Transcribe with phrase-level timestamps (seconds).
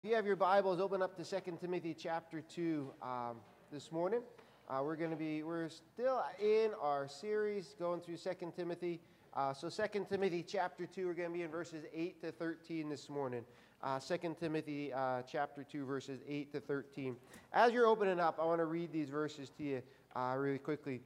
[0.00, 3.38] If you have your Bibles, open up to 2 Timothy chapter 2 um,
[3.72, 4.20] this morning.
[4.68, 9.00] Uh, we're going to be, we're still in our series going through 2 Timothy.
[9.34, 12.88] Uh, so 2 Timothy chapter 2, we're going to be in verses 8 to 13
[12.88, 13.44] this morning.
[13.82, 17.16] Uh, 2 Timothy uh, chapter 2, verses 8 to 13.
[17.52, 19.82] As you're opening up, I want to read these verses to you
[20.14, 21.00] uh, really quickly.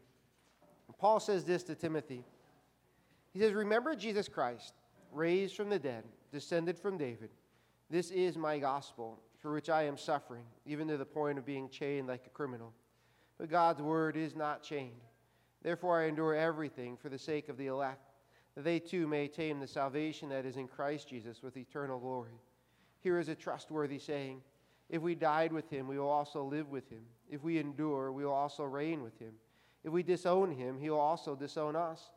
[0.98, 2.24] Paul says this to Timothy.
[3.32, 4.74] He says, Remember Jesus Christ,
[5.12, 7.30] raised from the dead, descended from David
[7.92, 11.68] this is my gospel, for which I am suffering, even to the point of being
[11.68, 12.72] chained like a criminal.
[13.36, 15.02] But God's word is not chained.
[15.62, 18.08] Therefore, I endure everything for the sake of the elect,
[18.54, 22.40] that they too may attain the salvation that is in Christ Jesus with eternal glory.
[23.00, 24.40] Here is a trustworthy saying
[24.88, 27.02] If we died with him, we will also live with him.
[27.28, 29.34] If we endure, we will also reign with him.
[29.84, 32.10] If we disown him, he will also disown us.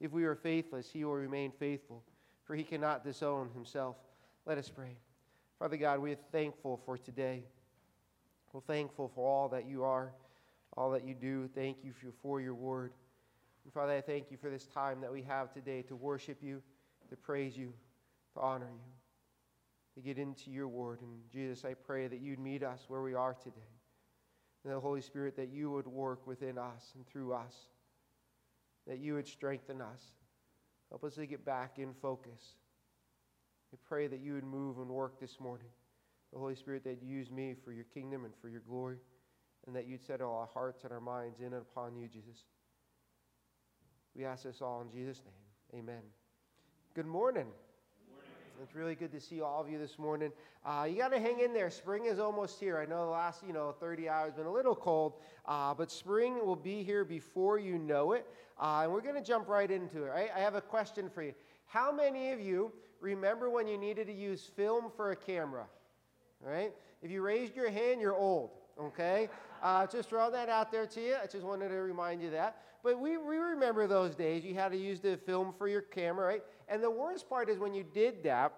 [0.00, 2.02] If we are faithless, he will remain faithful,
[2.44, 3.96] for he cannot disown himself.
[4.46, 4.96] Let us pray.
[5.58, 7.42] Father God, we are thankful for today.
[8.52, 10.12] We're thankful for all that you are,
[10.76, 11.48] all that you do.
[11.52, 11.92] Thank you
[12.22, 12.92] for, your word.
[13.64, 16.62] And Father, I thank you for this time that we have today to worship you,
[17.10, 17.72] to praise you,
[18.34, 21.00] to honor you, to get into your word.
[21.00, 23.56] And Jesus, I pray that you'd meet us where we are today.
[24.64, 27.54] And the Holy Spirit, that you would work within us and through us,
[28.86, 30.02] that you would strengthen us.
[30.88, 32.54] Help us to get back in focus.
[33.72, 35.66] We pray that you would move and work this morning.
[36.32, 38.96] The Holy Spirit, that you use me for your kingdom and for your glory,
[39.66, 42.44] and that you'd settle all our hearts and our minds in and upon you, Jesus.
[44.14, 45.80] We ask this all in Jesus' name.
[45.82, 46.02] Amen.
[46.94, 47.46] Good morning.
[48.60, 50.32] It's really good to see all of you this morning.
[50.66, 51.70] Uh, you got to hang in there.
[51.70, 52.76] Spring is almost here.
[52.76, 55.14] I know the last, you know, 30 hours been a little cold,
[55.46, 58.26] uh, but spring will be here before you know it.
[58.60, 60.08] Uh, and we're going to jump right into it.
[60.08, 60.30] Right?
[60.34, 61.34] I have a question for you.
[61.68, 65.66] How many of you remember when you needed to use film for a camera?
[66.40, 66.72] Right?
[67.02, 68.50] If you raised your hand, you're old.
[68.80, 69.28] Okay?
[69.60, 71.16] Uh, just throw that out there to you.
[71.20, 72.62] I just wanted to remind you that.
[72.84, 74.44] But we, we remember those days.
[74.44, 76.44] You had to use the film for your camera, right?
[76.68, 78.52] And the worst part is when you did that,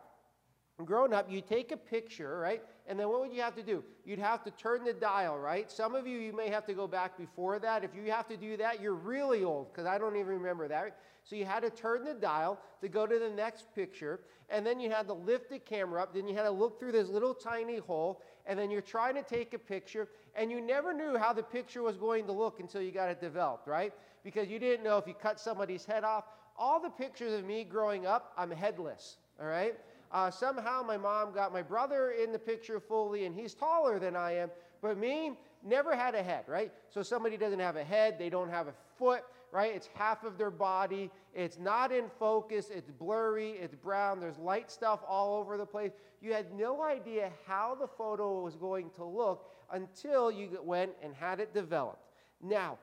[0.84, 2.62] growing up, you take a picture, right?
[2.87, 3.82] And then what would you have to do?
[4.04, 5.71] You'd have to turn the dial, right?
[5.71, 7.82] Some of you, you may have to go back before that.
[7.82, 10.98] If you have to do that, you're really old because I don't even remember that.
[11.30, 14.18] So you had to turn the dial to go to the next picture.
[14.48, 16.12] And then you had to lift the camera up.
[16.12, 18.20] Then you had to look through this little tiny hole.
[18.46, 20.08] And then you're trying to take a picture.
[20.34, 23.20] And you never knew how the picture was going to look until you got it
[23.20, 23.92] developed, right?
[24.24, 26.24] Because you didn't know if you cut somebody's head off.
[26.58, 29.76] All the pictures of me growing up, I'm headless, all right?
[30.10, 34.16] Uh, somehow my mom got my brother in the picture fully, and he's taller than
[34.16, 34.50] I am.
[34.82, 36.72] But me, never had a head, right?
[36.91, 39.22] So somebody doesn't have a head, they don't have a foot,
[39.53, 39.75] right?
[39.75, 41.11] It's half of their body.
[41.34, 42.71] It's not in focus.
[42.75, 43.50] It's blurry.
[43.53, 44.21] It's brown.
[44.21, 45.93] There's light stuff all over the place.
[46.21, 51.15] You had no idea how the photo was going to look until you went and
[51.15, 52.05] had it developed.
[52.43, 52.78] Now,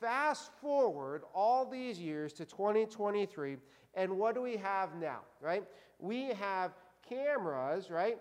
[0.00, 3.56] fast forward all these years to 2023,
[3.94, 5.64] and what do we have now, right?
[5.98, 6.72] We have
[7.08, 8.18] cameras, right,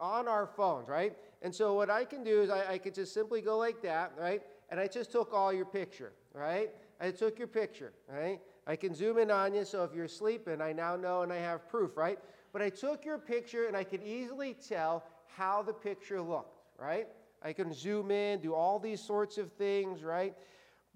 [0.00, 1.16] on our phones, right?
[1.42, 4.12] And so what I can do is I, I could just simply go like that,
[4.18, 4.42] right?
[4.70, 6.70] And I just took all your picture, right?
[7.00, 8.40] I took your picture, right?
[8.66, 11.36] I can zoom in on you, so if you're sleeping, I now know and I
[11.36, 12.18] have proof, right?
[12.52, 15.04] But I took your picture and I could easily tell
[15.36, 17.06] how the picture looked, right?
[17.42, 20.34] I can zoom in, do all these sorts of things, right?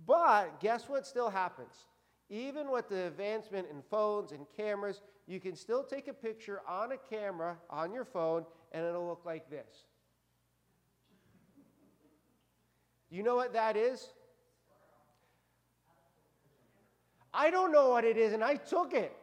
[0.07, 1.87] But guess what still happens?
[2.29, 6.93] Even with the advancement in phones and cameras, you can still take a picture on
[6.93, 9.87] a camera on your phone and it'll look like this.
[13.11, 14.09] You know what that is?
[17.35, 19.15] I don't know what it is, and I took it.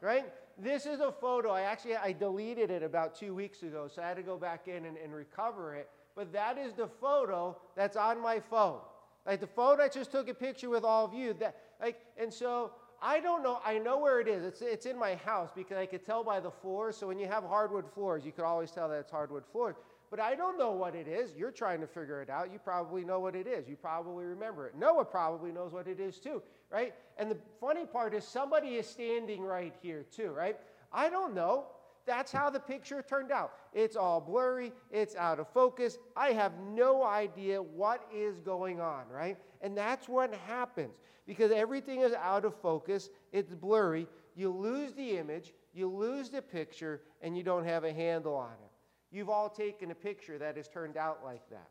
[0.00, 0.26] Right?
[0.58, 1.50] This is a photo.
[1.50, 4.68] I actually I deleted it about two weeks ago, so I had to go back
[4.68, 5.88] in and, and recover it.
[6.14, 8.78] But that is the photo that's on my phone.
[9.26, 11.34] Like the phone I just took a picture with all of you.
[11.34, 12.72] That like, and so
[13.02, 13.60] I don't know.
[13.64, 14.44] I know where it is.
[14.44, 16.96] It's, it's in my house because I could tell by the floors.
[16.96, 19.76] So when you have hardwood floors, you could always tell that it's hardwood floors
[20.14, 21.34] but I don't know what it is.
[21.36, 22.52] You're trying to figure it out.
[22.52, 23.68] You probably know what it is.
[23.68, 24.76] You probably remember it.
[24.78, 26.40] Noah probably knows what it is too,
[26.74, 26.92] right?
[27.18, 30.56] And the funny part is somebody is standing right here too, right?
[30.92, 31.66] I don't know.
[32.04, 33.52] That's how the picture turned out.
[33.72, 35.98] It's all blurry, it's out of focus.
[36.16, 39.38] I have no idea what is going on, right?
[39.62, 44.08] And that's what happens because everything is out of focus, it's blurry.
[44.34, 48.50] You lose the image, you lose the picture, and you don't have a handle on
[48.50, 48.72] it.
[49.12, 51.70] You've all taken a picture that has turned out like that.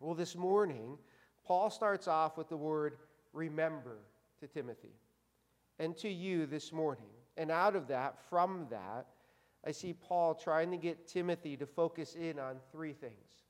[0.00, 0.98] Well, this morning,
[1.46, 2.98] Paul starts off with the word
[3.32, 3.98] remember
[4.40, 4.94] to Timothy
[5.78, 7.04] and to you this morning.
[7.36, 9.06] And out of that, from that,
[9.66, 13.42] I see Paul trying to get Timothy to focus in on three things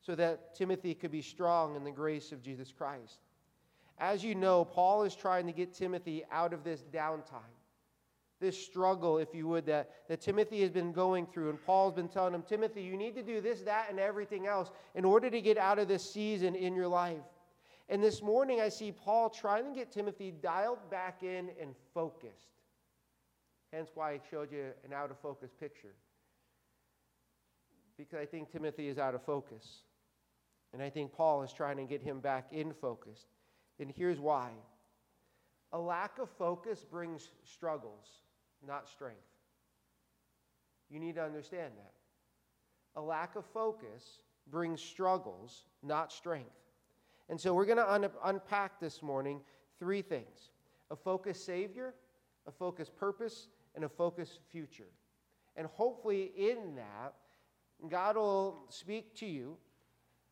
[0.00, 3.20] so that Timothy could be strong in the grace of Jesus Christ.
[3.98, 7.54] As you know, Paul is trying to get Timothy out of this downtime,
[8.40, 11.50] this struggle, if you would, that, that Timothy has been going through.
[11.50, 14.70] And Paul's been telling him, Timothy, you need to do this, that, and everything else
[14.94, 17.16] in order to get out of this season in your life.
[17.88, 22.62] And this morning, I see Paul trying to get Timothy dialed back in and focused.
[23.72, 25.94] Hence why I showed you an out of focus picture.
[27.96, 29.82] Because I think Timothy is out of focus.
[30.72, 33.26] And I think Paul is trying to get him back in focus.
[33.80, 34.50] And here's why
[35.72, 38.22] a lack of focus brings struggles,
[38.66, 39.18] not strength.
[40.90, 41.92] You need to understand that.
[42.96, 44.20] A lack of focus
[44.50, 46.50] brings struggles, not strength.
[47.28, 49.40] And so we're going to un- unpack this morning
[49.78, 50.50] three things
[50.90, 51.94] a focused Savior,
[52.46, 54.88] a focused purpose, and a focused future.
[55.56, 57.14] And hopefully, in that,
[57.88, 59.56] God will speak to you,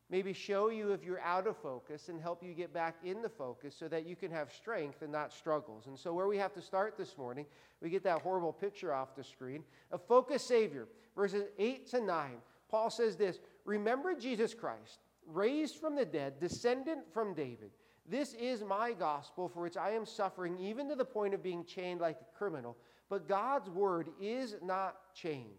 [0.08, 3.28] maybe show you if you're out of focus, and help you get back in the
[3.28, 5.86] focus so that you can have strength and not struggles.
[5.88, 7.44] And so, where we have to start this morning,
[7.82, 9.62] we get that horrible picture off the screen.
[9.92, 12.30] A focused Savior, verses 8 to 9.
[12.68, 17.70] Paul says this Remember Jesus Christ, raised from the dead, descendant from David
[18.08, 21.64] this is my gospel for which I am suffering, even to the point of being
[21.64, 22.76] chained like a criminal.
[23.08, 25.58] But God's word is not chained.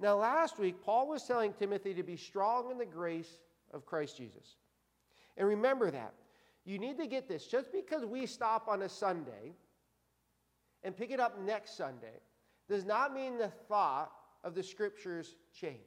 [0.00, 3.40] Now, last week, Paul was telling Timothy to be strong in the grace
[3.72, 4.56] of Christ Jesus.
[5.36, 6.14] And remember that.
[6.64, 7.46] You need to get this.
[7.46, 9.54] Just because we stop on a Sunday
[10.82, 12.20] and pick it up next Sunday
[12.68, 14.12] does not mean the thought
[14.44, 15.80] of the scriptures changed.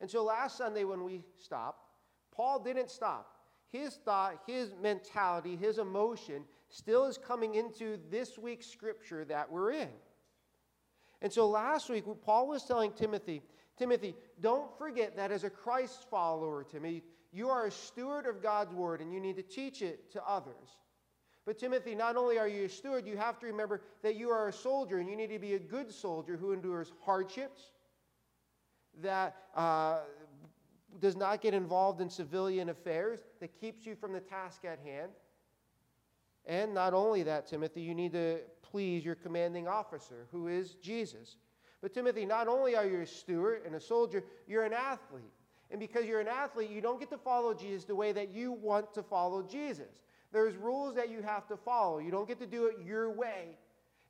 [0.00, 1.89] And so last Sunday, when we stopped,
[2.40, 3.36] Paul didn't stop
[3.70, 9.72] his thought, his mentality, his emotion still is coming into this week's scripture that we're
[9.72, 9.90] in.
[11.20, 13.42] And so last week, Paul was telling Timothy,
[13.76, 18.72] Timothy, don't forget that as a Christ follower, Timothy, you are a steward of God's
[18.72, 20.78] word and you need to teach it to others.
[21.44, 24.48] But Timothy, not only are you a steward, you have to remember that you are
[24.48, 27.72] a soldier and you need to be a good soldier who endures hardships,
[29.02, 29.98] that uh,
[31.00, 35.10] does not get involved in civilian affairs, that keeps you from the task at hand.
[36.46, 41.36] And not only that, Timothy, you need to please your commanding officer, who is Jesus.
[41.82, 45.32] But, Timothy, not only are you a steward and a soldier, you're an athlete.
[45.70, 48.52] And because you're an athlete, you don't get to follow Jesus the way that you
[48.52, 50.02] want to follow Jesus.
[50.32, 51.98] There's rules that you have to follow.
[51.98, 53.56] You don't get to do it your way.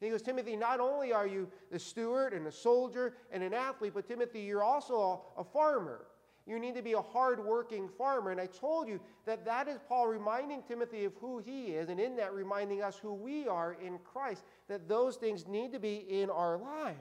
[0.01, 3.53] And he goes, Timothy, not only are you a steward and a soldier and an
[3.53, 6.07] athlete, but Timothy, you're also a farmer.
[6.51, 8.33] You need to be a hard-working farmer.
[8.33, 12.01] And I told you that that is Paul reminding Timothy of who he is, and
[12.01, 16.05] in that reminding us who we are in Christ, that those things need to be
[16.09, 16.97] in our lives.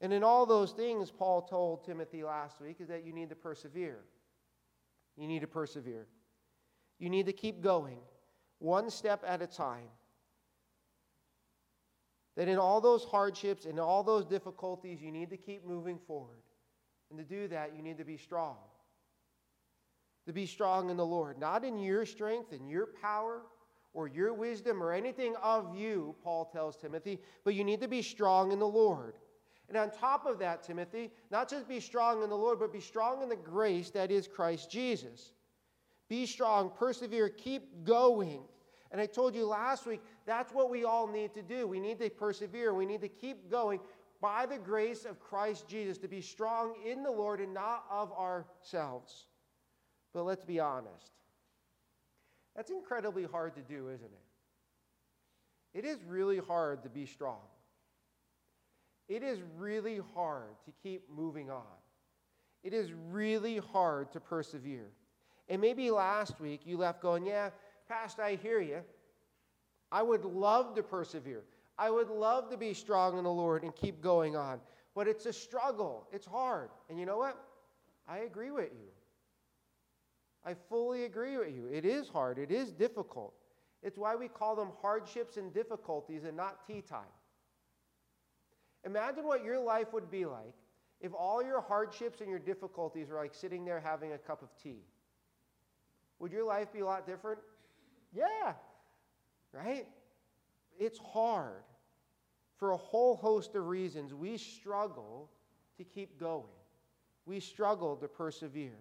[0.00, 3.36] And in all those things, Paul told Timothy last week, is that you need to
[3.36, 4.00] persevere.
[5.18, 6.06] You need to persevere.
[6.98, 7.98] You need to keep going,
[8.60, 9.90] one step at a time.
[12.36, 16.38] That in all those hardships, in all those difficulties, you need to keep moving forward.
[17.10, 18.56] And to do that, you need to be strong.
[20.26, 23.42] To be strong in the Lord, not in your strength and your power
[23.92, 28.02] or your wisdom or anything of you, Paul tells Timothy, but you need to be
[28.02, 29.14] strong in the Lord.
[29.68, 32.80] And on top of that, Timothy, not just be strong in the Lord, but be
[32.80, 35.32] strong in the grace that is Christ Jesus.
[36.08, 38.42] Be strong, persevere, keep going.
[38.90, 41.66] And I told you last week, that's what we all need to do.
[41.66, 43.80] We need to persevere, we need to keep going
[44.20, 48.12] by the grace of Christ Jesus to be strong in the Lord and not of
[48.12, 49.26] ourselves.
[50.12, 51.10] But let's be honest.
[52.56, 55.78] That's incredibly hard to do, isn't it?
[55.78, 57.40] It is really hard to be strong.
[59.08, 61.62] It is really hard to keep moving on.
[62.62, 64.90] It is really hard to persevere.
[65.48, 67.50] And maybe last week you left going, Yeah,
[67.88, 68.80] Pastor, I hear you.
[69.92, 71.42] I would love to persevere.
[71.78, 74.60] I would love to be strong in the Lord and keep going on,
[74.94, 76.06] but it's a struggle.
[76.12, 76.70] It's hard.
[76.88, 77.36] And you know what?
[78.08, 78.90] I agree with you.
[80.46, 81.66] I fully agree with you.
[81.72, 83.34] It is hard, it is difficult.
[83.82, 87.02] It's why we call them hardships and difficulties and not tea time.
[88.84, 90.54] Imagine what your life would be like
[91.00, 94.48] if all your hardships and your difficulties were like sitting there having a cup of
[94.62, 94.82] tea.
[96.18, 97.40] Would your life be a lot different?
[98.14, 98.52] Yeah,
[99.52, 99.86] right?
[100.78, 101.62] It's hard.
[102.56, 105.30] For a whole host of reasons, we struggle
[105.76, 106.44] to keep going.
[107.26, 108.78] We struggle to persevere.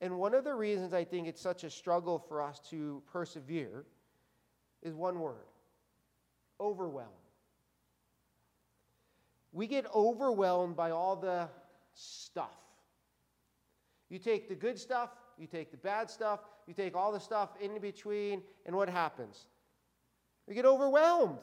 [0.00, 3.84] And one of the reasons I think it's such a struggle for us to persevere
[4.82, 5.46] is one word
[6.60, 7.08] overwhelm.
[9.52, 11.48] We get overwhelmed by all the
[11.94, 12.58] stuff.
[14.08, 17.50] You take the good stuff, you take the bad stuff, you take all the stuff
[17.60, 19.46] in between, and what happens?
[20.48, 21.38] You get overwhelmed.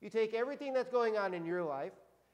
[0.00, 1.92] You take everything that's going on in your life,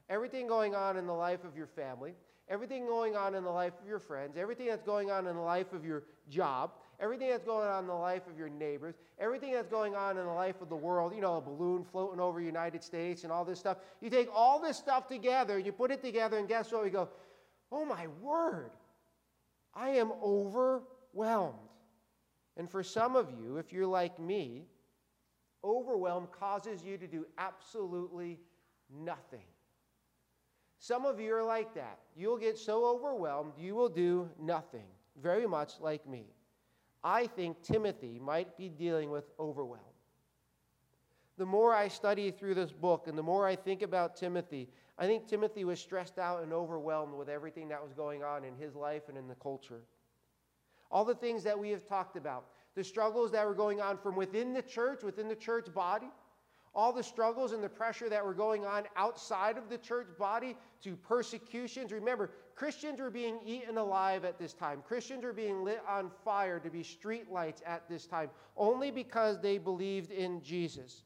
[0.09, 2.15] everything going on in the life of your family,
[2.49, 5.43] everything going on in the life of your friends, everything that's going on in the
[5.43, 9.53] life of your job, everything that's going on in the life of your neighbors, everything
[9.53, 12.39] that's going on in the life of the world, you know, a balloon floating over
[12.39, 13.79] the United States and all this stuff.
[14.01, 16.85] You take all this stuff together, you put it together, and guess what?
[16.85, 17.09] We go,
[17.73, 18.71] oh my word,
[19.75, 21.59] I am overwhelmed.
[22.57, 24.67] And for some of you, if you're like me,
[25.65, 28.39] overwhelm causes you to do absolutely
[28.91, 29.47] nothing.
[30.79, 31.99] Some of you are like that.
[32.15, 34.87] You'll get so overwhelmed, you will do nothing,
[35.21, 36.27] very much like me.
[37.03, 39.83] I think Timothy might be dealing with overwhelm.
[41.37, 45.07] The more I study through this book and the more I think about Timothy, I
[45.07, 48.77] think Timothy was stressed out and overwhelmed with everything that was going on in his
[48.77, 49.83] life and in the culture.
[50.91, 52.45] All the things that we have talked about,
[52.75, 56.09] the struggles that were going on from within the church, within the church body,
[56.75, 60.57] all the struggles and the pressure that were going on outside of the church body
[60.83, 61.93] to persecutions.
[61.93, 64.83] Remember, Christians were being eaten alive at this time.
[64.87, 69.59] Christians were being lit on fire to be streetlights at this time, only because they
[69.59, 71.03] believed in Jesus.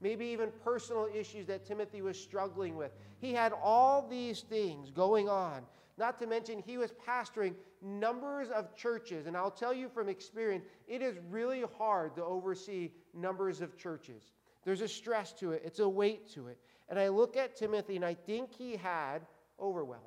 [0.00, 2.92] Maybe even personal issues that Timothy was struggling with.
[3.18, 5.62] He had all these things going on.
[6.00, 9.26] Not to mention, he was pastoring numbers of churches.
[9.26, 14.32] And I'll tell you from experience, it is really hard to oversee numbers of churches.
[14.64, 16.58] There's a stress to it, it's a weight to it.
[16.88, 19.26] And I look at Timothy and I think he had
[19.60, 20.04] overwhelmed.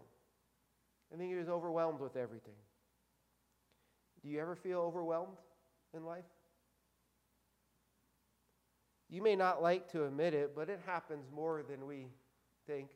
[1.14, 2.56] I think he was overwhelmed with everything.
[4.24, 5.38] Do you ever feel overwhelmed
[5.96, 6.26] in life?
[9.10, 12.08] You may not like to admit it, but it happens more than we
[12.66, 12.90] think.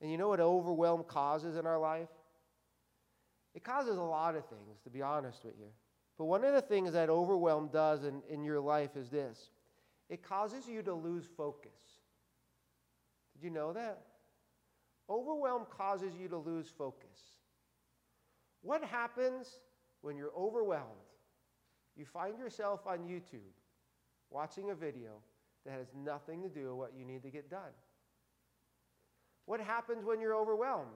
[0.00, 2.08] And you know what overwhelm causes in our life?
[3.54, 5.68] It causes a lot of things, to be honest with you.
[6.18, 9.50] But one of the things that overwhelm does in, in your life is this
[10.08, 11.70] it causes you to lose focus.
[13.34, 14.02] Did you know that?
[15.08, 17.36] Overwhelm causes you to lose focus.
[18.62, 19.60] What happens
[20.00, 20.90] when you're overwhelmed?
[21.96, 23.54] You find yourself on YouTube
[24.30, 25.22] watching a video
[25.64, 27.72] that has nothing to do with what you need to get done.
[29.46, 30.90] What happens when you're overwhelmed?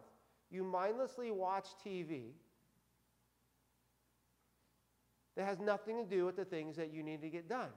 [0.50, 2.32] You mindlessly watch TV
[5.36, 7.70] that has nothing to do with the things that you need to get done.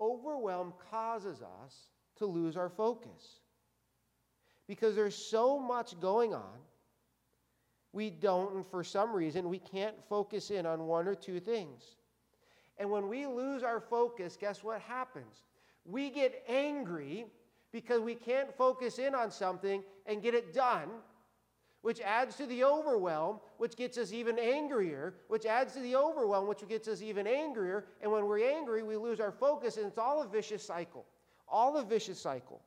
[0.00, 1.74] Overwhelm causes us
[2.16, 3.40] to lose our focus
[4.66, 6.58] because there's so much going on.
[7.92, 11.82] We don't, and for some reason, we can't focus in on one or two things.
[12.78, 15.42] And when we lose our focus, guess what happens?
[15.84, 17.26] We get angry
[17.76, 20.88] because we can't focus in on something and get it done,
[21.82, 26.48] which adds to the overwhelm, which gets us even angrier, which adds to the overwhelm,
[26.48, 27.84] which gets us even angrier.
[28.00, 31.04] And when we're angry, we lose our focus, and it's all a vicious cycle.
[31.46, 32.62] All a vicious cycle.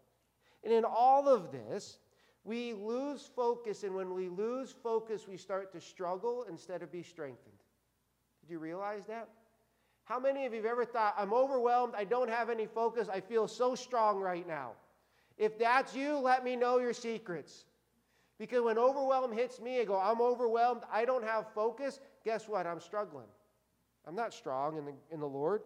[0.63, 1.97] And in all of this,
[2.43, 7.01] we lose focus, and when we lose focus, we start to struggle instead of be
[7.01, 7.57] strengthened.
[8.41, 9.27] Did you realize that?
[10.03, 13.21] How many of you have ever thought, I'm overwhelmed, I don't have any focus, I
[13.21, 14.73] feel so strong right now?
[15.39, 17.65] If that's you, let me know your secrets.
[18.37, 21.99] Because when overwhelm hits me, I go, I'm overwhelmed, I don't have focus.
[22.23, 22.67] Guess what?
[22.67, 23.27] I'm struggling.
[24.05, 25.61] I'm not strong in the, in the Lord.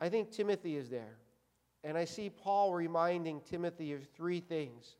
[0.00, 1.16] I think Timothy is there.
[1.82, 4.96] And I see Paul reminding Timothy of three things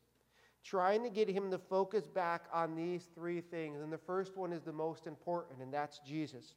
[0.63, 3.81] trying to get him to focus back on these three things.
[3.81, 6.55] And the first one is the most important, and that's Jesus.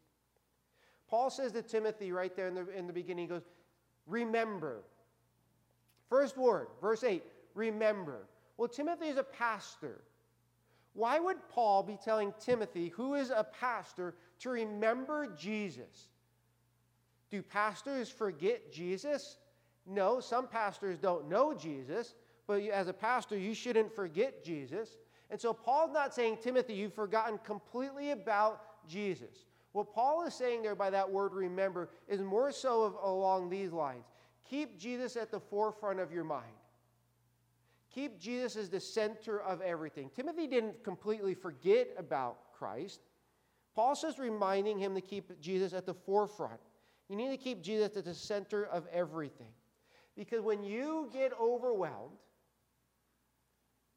[1.09, 3.47] Paul says to Timothy right there in the, in the beginning, he goes,
[4.07, 4.83] Remember.
[6.09, 7.23] First word, verse 8,
[7.55, 8.27] remember.
[8.57, 10.03] Well, Timothy is a pastor.
[10.95, 16.09] Why would Paul be telling Timothy, who is a pastor, to remember Jesus?
[17.31, 19.37] Do pastors forget Jesus?
[19.87, 22.15] No, some pastors don't know Jesus,
[22.47, 24.97] but as a pastor, you shouldn't forget Jesus.
[25.31, 29.45] And so Paul's not saying, Timothy, you've forgotten completely about Jesus.
[29.73, 34.05] What Paul is saying there by that word remember is more so along these lines.
[34.49, 36.45] Keep Jesus at the forefront of your mind.
[37.95, 40.11] Keep Jesus as the center of everything.
[40.15, 43.01] Timothy didn't completely forget about Christ.
[43.75, 46.61] Paul says reminding him to keep Jesus at the forefront.
[47.09, 49.53] You need to keep Jesus at the center of everything.
[50.17, 52.19] Because when you get overwhelmed,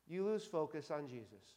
[0.08, 1.56] you lose focus on Jesus.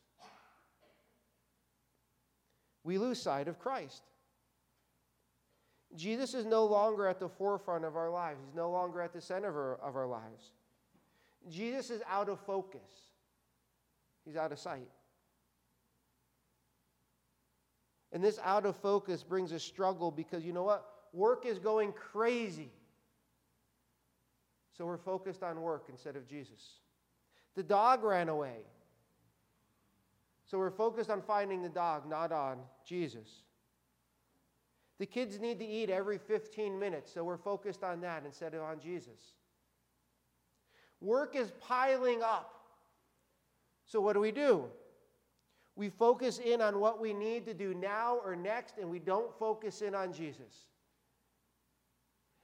[2.83, 4.03] We lose sight of Christ.
[5.95, 9.21] Jesus is no longer at the forefront of our lives, He's no longer at the
[9.21, 10.53] center of our, of our lives.
[11.49, 12.81] Jesus is out of focus,
[14.25, 14.89] He's out of sight.
[18.13, 20.87] And this out of focus brings a struggle because you know what?
[21.13, 22.71] Work is going crazy.
[24.77, 26.79] So we're focused on work instead of Jesus.
[27.57, 28.59] The dog ran away.
[30.47, 33.43] So we're focused on finding the dog, not on Jesus.
[34.99, 38.63] The kids need to eat every 15 minutes, so we're focused on that instead of
[38.63, 39.35] on Jesus.
[41.01, 42.55] Work is piling up.
[43.87, 44.65] So what do we do?
[45.77, 49.37] We focus in on what we need to do now or next, and we don't
[49.39, 50.69] focus in on Jesus.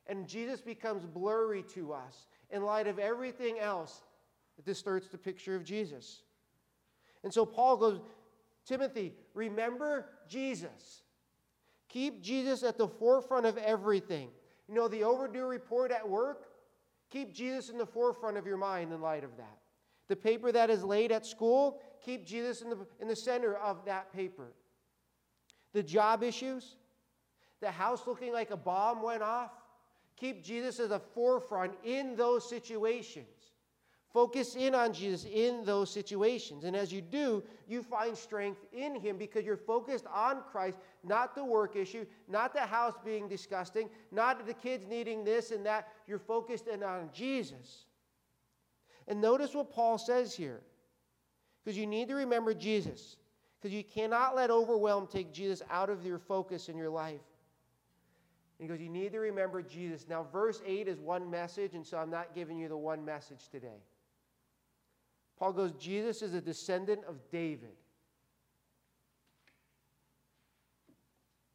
[0.09, 4.03] And Jesus becomes blurry to us in light of everything else
[4.57, 6.23] that distorts the picture of Jesus.
[7.23, 8.01] And so Paul goes,
[8.67, 11.03] Timothy, remember Jesus.
[11.91, 14.29] Keep Jesus at the forefront of everything.
[14.69, 16.47] You know, the overdue report at work,
[17.11, 19.59] keep Jesus in the forefront of your mind in light of that.
[20.09, 23.85] The paper that is laid at school, keep Jesus in the, in the center of
[23.85, 24.53] that paper.
[25.73, 26.77] The job issues,
[27.61, 29.51] the house looking like a bomb went off,
[30.17, 33.27] keep Jesus at the forefront in those situations.
[34.13, 36.65] Focus in on Jesus in those situations.
[36.65, 41.37] And as you do, you find strength in Him because you're focused on Christ, not
[41.37, 45.89] the work issue, not the house being disgusting, not the kids needing this and that.
[46.09, 47.85] You're focused in on Jesus.
[49.07, 50.61] And notice what Paul says here
[51.65, 53.17] because you need to remember Jesus
[53.61, 57.21] because you cannot let overwhelm take Jesus out of your focus in your life.
[58.59, 60.07] And he goes, You need to remember Jesus.
[60.09, 63.49] Now, verse 8 is one message, and so I'm not giving you the one message
[63.51, 63.83] today.
[65.41, 67.73] Paul goes, Jesus is a descendant of David.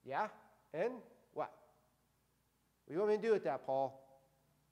[0.03, 0.27] Yeah?
[0.73, 0.93] And
[1.33, 1.51] what?
[2.85, 4.01] What do you want me to do with that, Paul?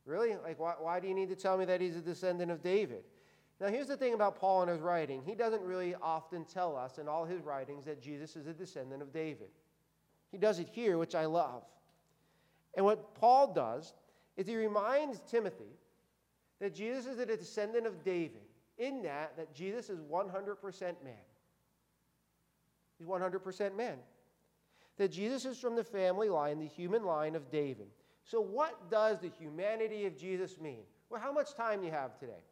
[0.07, 0.35] Really?
[0.43, 3.03] Like, why, why do you need to tell me that he's a descendant of David?
[3.61, 5.21] Now, here's the thing about Paul and his writing.
[5.23, 9.03] He doesn't really often tell us in all his writings that Jesus is a descendant
[9.03, 9.49] of David.
[10.31, 11.63] He does it here, which I love.
[12.73, 13.93] And what Paul does
[14.37, 15.77] is he reminds Timothy
[16.59, 18.41] that Jesus is a descendant of David
[18.77, 21.13] in that that Jesus is 100% man.
[22.97, 23.97] He's 100% man.
[24.97, 27.87] That Jesus is from the family line, the human line of David.
[28.25, 30.83] So, what does the humanity of Jesus mean?
[31.09, 32.43] Well, how much time do you have today?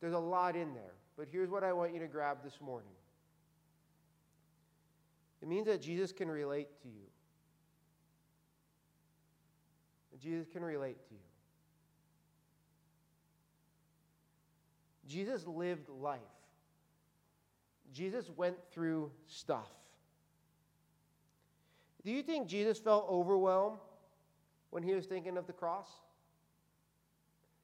[0.00, 2.90] There's a lot in there, but here's what I want you to grab this morning.
[5.42, 7.06] It means that Jesus can relate to you.
[10.10, 11.27] That Jesus can relate to you.
[15.08, 16.20] Jesus lived life.
[17.92, 19.70] Jesus went through stuff.
[22.04, 23.78] Do you think Jesus felt overwhelmed
[24.70, 25.88] when he was thinking of the cross?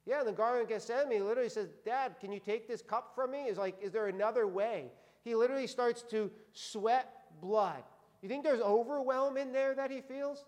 [0.05, 3.13] Yeah, in the Garden of Gethsemane he literally says, Dad, can you take this cup
[3.15, 3.45] from me?
[3.45, 4.91] Is like, is there another way?
[5.23, 7.83] He literally starts to sweat blood.
[8.21, 10.45] You think there's overwhelm in there that he feels?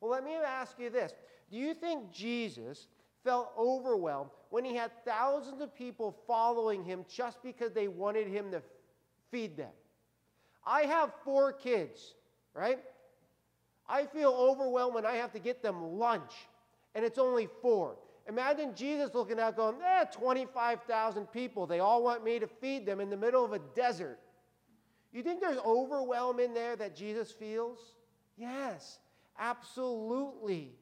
[0.00, 1.12] Well, let me ask you this.
[1.50, 2.88] Do you think Jesus
[3.22, 8.52] felt overwhelmed when he had thousands of people following him just because they wanted him
[8.52, 8.62] to
[9.32, 9.72] feed them.
[10.64, 12.14] I have four kids,
[12.54, 12.78] right?
[13.88, 16.34] I feel overwhelmed when I have to get them lunch,
[16.94, 17.96] and it's only four.
[18.28, 21.66] Imagine Jesus looking out going, eh, 25,000 people.
[21.66, 24.20] They all want me to feed them in the middle of a desert.
[25.12, 27.80] You think there's overwhelm in there that Jesus feels?
[28.36, 29.00] Yes,
[29.36, 30.76] absolutely.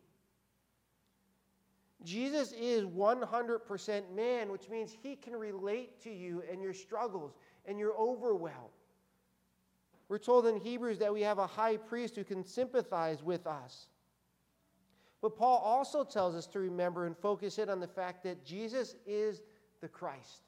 [2.04, 7.34] Jesus is 100% man, which means he can relate to you and your struggles
[7.66, 8.70] and your overwhelm.
[10.08, 13.86] We're told in Hebrews that we have a high priest who can sympathize with us.
[15.20, 18.96] But Paul also tells us to remember and focus in on the fact that Jesus
[19.06, 19.42] is
[19.80, 20.42] the Christ.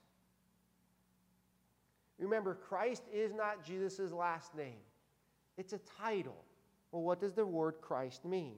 [2.18, 4.80] Remember, Christ is not Jesus' last name,
[5.56, 6.44] it's a title.
[6.90, 8.54] Well, what does the word Christ mean?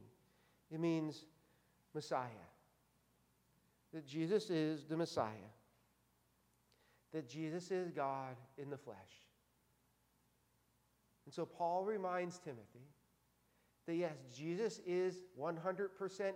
[0.71, 1.25] It means
[1.95, 2.29] Messiah
[3.97, 5.31] that Jesus is the Messiah,
[7.15, 8.99] that Jesus is God in the flesh.
[11.25, 12.91] And so Paul reminds Timothy
[13.87, 15.55] that yes, Jesus is 100%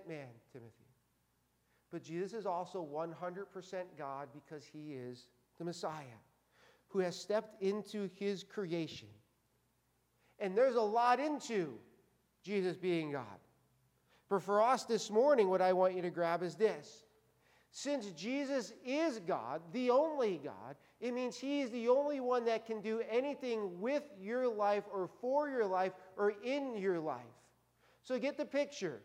[0.08, 0.72] man, Timothy.
[1.92, 5.26] But Jesus is also 100% God because he is
[5.58, 6.18] the Messiah
[6.88, 9.08] who has stepped into his creation.
[10.38, 11.74] And there's a lot into
[12.42, 13.26] Jesus being God.
[14.30, 17.04] But for us this morning, what I want you to grab is this.
[17.72, 22.66] Since Jesus is God, the only God, it means He is the only one that
[22.66, 27.20] can do anything with your life or for your life or in your life.
[28.02, 29.00] So get the picture.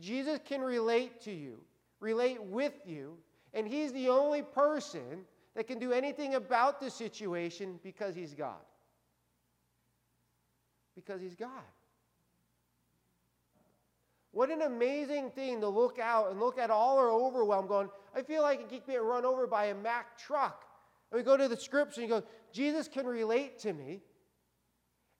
[0.00, 1.60] Jesus can relate to you,
[2.00, 3.16] relate with you,
[3.54, 8.64] and He's the only person that can do anything about the situation because He's God.
[10.96, 11.62] Because He's God.
[14.32, 18.22] What an amazing thing to look out and look at all our overwhelm going, I
[18.22, 20.64] feel like I keep being run over by a Mack truck.
[21.10, 24.00] And we go to the scripts and go, Jesus can relate to me.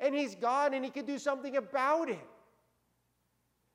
[0.00, 2.26] And he's God and he can do something about it.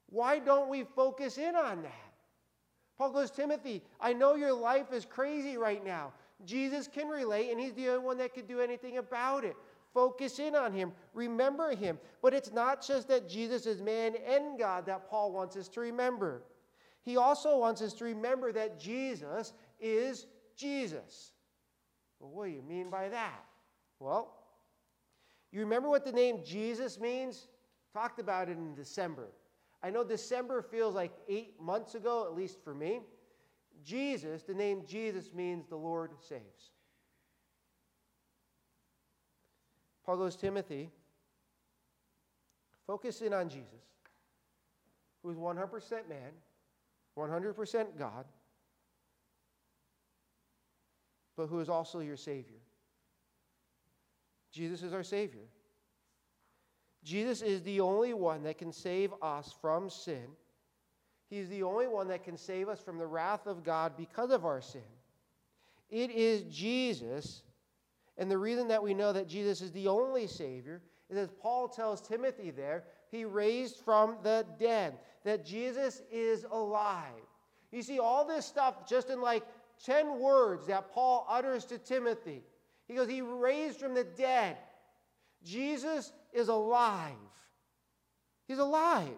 [0.09, 2.13] Why don't we focus in on that?
[2.97, 6.13] Paul goes, Timothy, I know your life is crazy right now.
[6.45, 9.55] Jesus can relate, and he's the only one that can do anything about it.
[9.97, 10.91] Focus in on him.
[11.15, 11.97] Remember him.
[12.21, 15.79] But it's not just that Jesus is man and God that Paul wants us to
[15.79, 16.43] remember.
[17.01, 21.31] He also wants us to remember that Jesus is Jesus.
[22.19, 23.43] Well, what do you mean by that?
[23.99, 24.35] Well,
[25.51, 27.47] you remember what the name Jesus means?
[27.91, 29.29] Talked about it in December.
[29.81, 32.99] I know December feels like eight months ago, at least for me.
[33.83, 36.76] Jesus, the name Jesus means the Lord saves.
[40.07, 40.89] Paul goes, Timothy,
[42.87, 43.83] focus in on Jesus,
[45.21, 46.31] who is 100% man,
[47.17, 48.25] 100% God,
[51.35, 52.61] but who is also your Savior.
[54.53, 55.43] Jesus is our Savior.
[57.03, 60.25] Jesus is the only one that can save us from sin.
[61.29, 64.45] He's the only one that can save us from the wrath of God because of
[64.45, 64.81] our sin.
[65.89, 67.43] It is Jesus
[68.17, 71.67] and the reason that we know that Jesus is the only Savior is as Paul
[71.67, 77.13] tells Timothy there, he raised from the dead, that Jesus is alive.
[77.71, 79.43] You see, all this stuff just in like
[79.85, 82.43] 10 words that Paul utters to Timothy.
[82.87, 84.57] He goes, He raised from the dead.
[85.43, 87.13] Jesus is alive.
[88.47, 89.09] He's alive.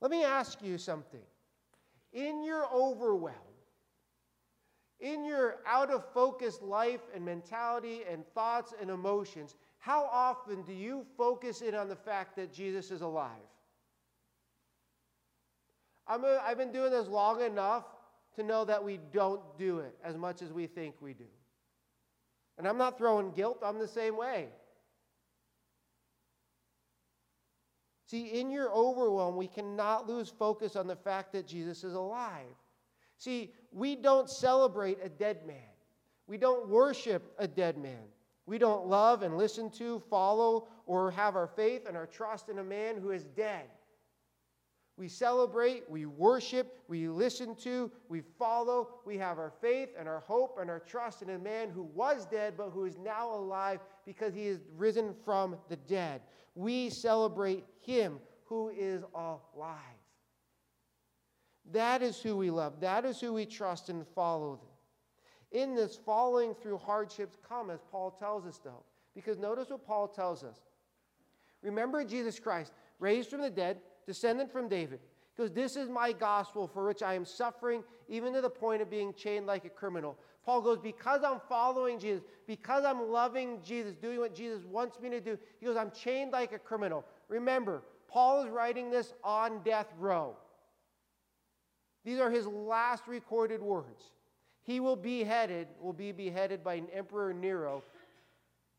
[0.00, 1.20] Let me ask you something.
[2.12, 3.34] In your overwhelm,
[5.00, 10.72] in your out of focus life and mentality and thoughts and emotions, how often do
[10.72, 13.30] you focus in on the fact that Jesus is alive?
[16.08, 16.16] i
[16.48, 17.84] have been doing this long enough
[18.36, 21.24] to know that we don't do it as much as we think we do.
[22.58, 24.48] And I'm not throwing guilt, I'm the same way.
[28.06, 32.54] See, in your overwhelm, we cannot lose focus on the fact that Jesus is alive.
[33.18, 35.56] See, we don't celebrate a dead man.
[36.26, 38.04] We don't worship a dead man.
[38.46, 42.58] We don't love and listen to, follow, or have our faith and our trust in
[42.58, 43.66] a man who is dead.
[44.96, 50.20] We celebrate, we worship, we listen to, we follow, we have our faith and our
[50.20, 53.80] hope and our trust in a man who was dead but who is now alive
[54.06, 56.22] because he is risen from the dead.
[56.54, 59.95] We celebrate him who is alive.
[61.72, 62.80] That is who we love.
[62.80, 64.60] That is who we trust and follow.
[65.52, 68.82] In this, following through hardships come, as Paul tells us, though.
[69.14, 70.58] Because notice what Paul tells us.
[71.62, 75.00] Remember Jesus Christ, raised from the dead, descendant from David.
[75.34, 78.88] Because this is my gospel for which I am suffering, even to the point of
[78.88, 80.16] being chained like a criminal.
[80.44, 85.10] Paul goes, Because I'm following Jesus, because I'm loving Jesus, doing what Jesus wants me
[85.10, 87.04] to do, he goes, I'm chained like a criminal.
[87.28, 90.36] Remember, Paul is writing this on death row.
[92.06, 94.12] These are his last recorded words.
[94.62, 97.82] He will be beheaded, will be beheaded by an Emperor Nero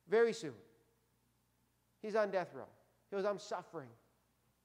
[0.09, 0.53] very soon.
[2.01, 2.69] He's on death row.
[3.09, 3.89] He goes, I'm suffering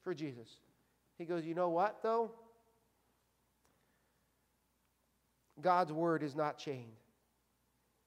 [0.05, 0.49] for Jesus.
[1.19, 2.31] He goes, You know what, though?
[5.61, 6.93] God's word is not chained.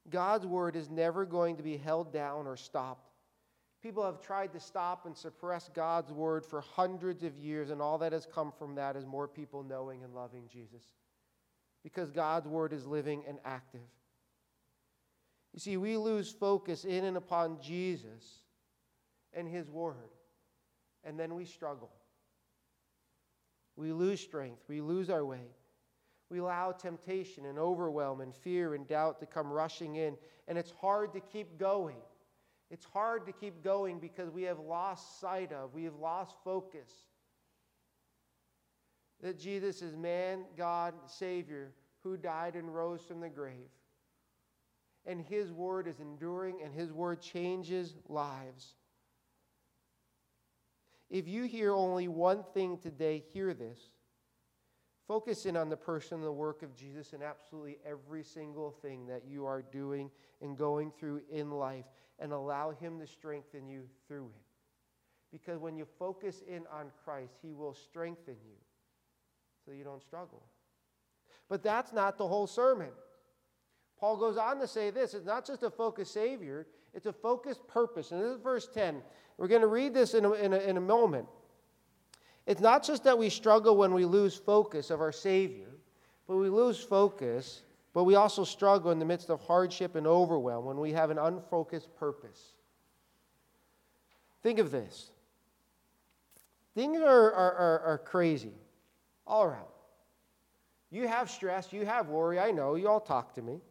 [0.09, 3.04] God's word is never going to be held down or stopped.
[3.85, 7.99] People have tried to stop and suppress God's word for hundreds of years, and all
[7.99, 10.81] that has come from that is more people knowing and loving Jesus.
[11.83, 13.87] Because God's word is living and active.
[15.53, 18.39] You see, we lose focus in and upon Jesus
[19.33, 20.09] and his word,
[21.03, 21.91] and then we struggle.
[23.75, 25.51] We lose strength, we lose our way.
[26.31, 30.17] We allow temptation and overwhelm and fear and doubt to come rushing in,
[30.47, 31.97] and it's hard to keep going.
[32.71, 36.89] It's hard to keep going because we have lost sight of, we have lost focus.
[39.21, 41.71] that Jesus is man, God, Savior,
[42.03, 43.71] who died and rose from the grave.
[45.05, 48.73] And His word is enduring, and His word changes lives.
[51.09, 53.79] If you hear only one thing today, hear this.
[55.07, 59.05] Focus in on the person and the work of Jesus in absolutely every single thing
[59.05, 60.09] that you are doing
[60.41, 61.85] and going through in life,
[62.19, 64.41] and allow Him to strengthen you through it.
[65.31, 68.57] Because when you focus in on Christ, He will strengthen you
[69.65, 70.43] so you don't struggle.
[71.49, 72.89] But that's not the whole sermon.
[73.99, 77.67] Paul goes on to say this it's not just a focused Savior, it's a focused
[77.67, 78.11] purpose.
[78.11, 79.01] And this is verse 10.
[79.37, 81.27] We're going to read this in a, in a, in a moment.
[82.45, 85.67] It's not just that we struggle when we lose focus of our Savior,
[86.27, 87.61] but we lose focus,
[87.95, 91.17] but we also struggle in the midst of hardship and overwhelm when we have an
[91.17, 92.53] unfocused purpose.
[94.43, 95.09] Think of this
[96.75, 98.51] things are, are, are, are crazy
[99.25, 99.63] all around.
[100.91, 103.61] You have stress, you have worry, I know, you all talk to me.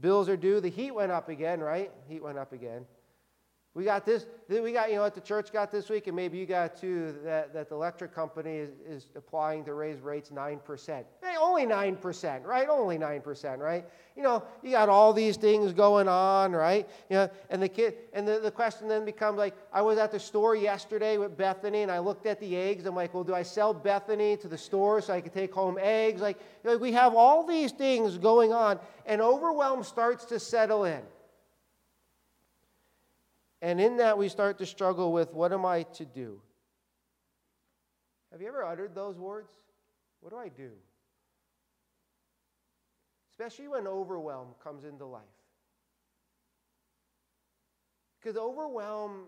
[0.00, 0.60] Bills are due.
[0.60, 1.90] The heat went up again, right?
[2.08, 2.86] Heat went up again.
[3.74, 6.36] We got this, we got, you know, at the church got this week, and maybe
[6.36, 10.88] you got too, that, that the electric company is, is applying to raise rates 9%.
[10.88, 12.68] Hey, only 9%, right?
[12.68, 13.86] Only 9%, right?
[14.14, 16.86] You know, you got all these things going on, right?
[17.08, 20.12] You know, and the kid, and the, the question then becomes like, I was at
[20.12, 22.84] the store yesterday with Bethany, and I looked at the eggs.
[22.84, 25.78] I'm like, well, do I sell Bethany to the store so I can take home
[25.80, 26.20] eggs?
[26.20, 26.38] Like,
[26.78, 31.00] we have all these things going on, and overwhelm starts to settle in.
[33.62, 36.40] And in that, we start to struggle with what am I to do?
[38.32, 39.52] Have you ever uttered those words?
[40.20, 40.70] What do I do?
[43.30, 45.22] Especially when overwhelm comes into life.
[48.20, 49.26] Because overwhelm,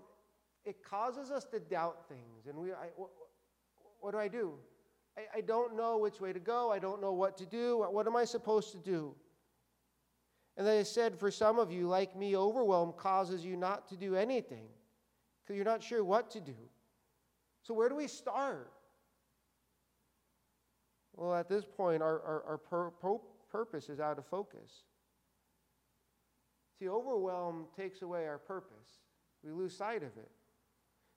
[0.65, 2.47] it causes us to doubt things.
[2.49, 3.11] And we, I, what,
[4.01, 4.55] what, do I do?
[5.17, 6.73] I, I don't know which way to go.
[6.73, 7.87] I don't know what to do.
[7.89, 9.15] What am I supposed to do?
[10.57, 14.15] And they said, for some of you, like me, overwhelm causes you not to do
[14.15, 14.67] anything
[15.43, 16.55] because you're not sure what to do.
[17.63, 18.71] So, where do we start?
[21.17, 24.83] Well, at this point, our, our, our pur- purpose is out of focus.
[26.79, 28.99] See, overwhelm takes away our purpose.
[29.43, 30.31] We lose sight of it.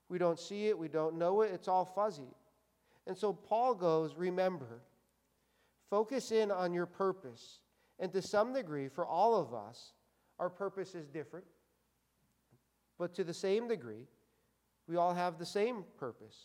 [0.08, 2.34] We don't see it, we don't know it, it's all fuzzy.
[3.06, 4.82] And so Paul goes, remember,
[5.90, 7.60] focus in on your purpose.
[7.98, 9.92] And to some degree, for all of us,
[10.38, 11.44] our purpose is different.
[12.98, 14.06] But to the same degree,
[14.88, 16.36] we all have the same purpose.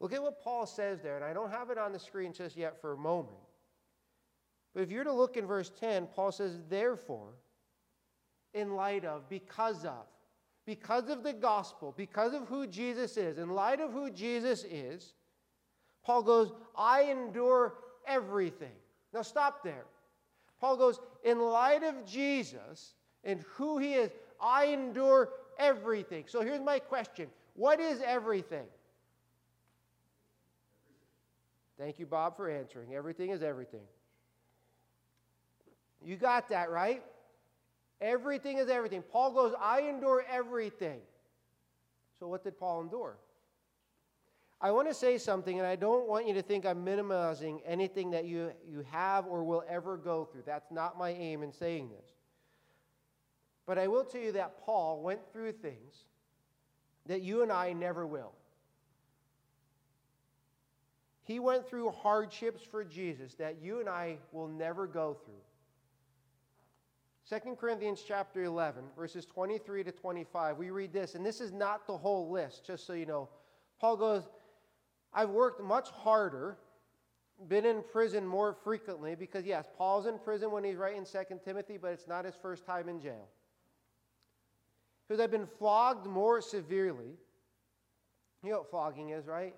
[0.00, 2.56] Look at what Paul says there, and I don't have it on the screen just
[2.56, 3.36] yet for a moment.
[4.74, 7.34] But if you're to look in verse 10, Paul says, Therefore,
[8.54, 10.06] in light of, because of,
[10.66, 15.14] because of the gospel, because of who Jesus is, in light of who Jesus is,
[16.04, 17.74] Paul goes, I endure
[18.06, 18.72] everything.
[19.12, 19.84] Now, stop there.
[20.60, 24.10] Paul goes, In light of Jesus and who he is,
[24.40, 26.24] I endure everything.
[26.26, 28.66] So here's my question What is everything?
[31.78, 32.94] Thank you, Bob, for answering.
[32.94, 33.80] Everything is everything.
[36.04, 37.02] You got that, right?
[38.00, 39.02] Everything is everything.
[39.02, 41.00] Paul goes, I endure everything.
[42.18, 43.16] So, what did Paul endure?
[44.64, 48.12] I want to say something, and I don't want you to think I'm minimizing anything
[48.12, 50.44] that you, you have or will ever go through.
[50.46, 52.08] That's not my aim in saying this.
[53.66, 56.04] But I will tell you that Paul went through things
[57.06, 58.32] that you and I never will.
[61.24, 65.34] He went through hardships for Jesus that you and I will never go through.
[67.40, 71.86] 2 Corinthians chapter 11, verses 23 to 25, we read this, and this is not
[71.86, 73.28] the whole list, just so you know.
[73.80, 74.28] Paul goes,
[75.14, 76.56] I've worked much harder,
[77.48, 81.76] been in prison more frequently, because yes, Paul's in prison when he's writing 2 Timothy,
[81.76, 83.28] but it's not his first time in jail.
[85.06, 87.18] Because I've been flogged more severely.
[88.42, 89.54] You know what flogging is, right?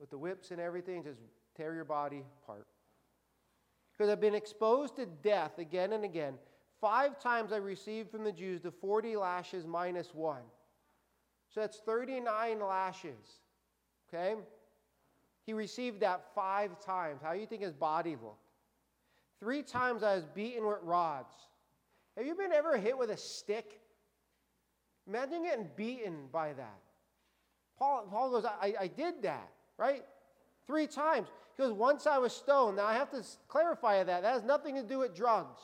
[0.00, 1.20] With the whips and everything, just
[1.56, 2.66] tear your body apart.
[3.92, 6.34] Because I've been exposed to death again and again.
[6.80, 10.42] Five times I received from the Jews the 40 lashes minus one.
[11.48, 13.38] So that's 39 lashes.
[14.08, 14.34] Okay?
[15.46, 17.20] He received that five times.
[17.22, 18.38] How do you think his body looked?
[19.40, 21.34] Three times I was beaten with rods.
[22.16, 23.80] Have you been ever hit with a stick?
[25.06, 26.80] Imagine getting beaten by that.
[27.78, 30.04] Paul, Paul goes, I, I did that, right?
[30.66, 31.28] Three times.
[31.56, 32.76] He goes, once I was stoned.
[32.76, 34.22] Now I have to clarify that.
[34.22, 35.60] That has nothing to do with drugs.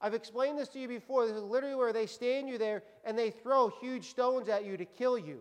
[0.00, 1.26] I've explained this to you before.
[1.26, 4.76] This is literally where they stand you there and they throw huge stones at you
[4.76, 5.40] to kill you.